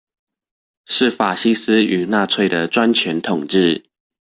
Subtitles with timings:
[0.87, 3.85] 是法西斯與納粹的專權統治